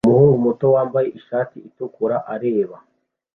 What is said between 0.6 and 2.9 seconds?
wambaye ishati itukura areba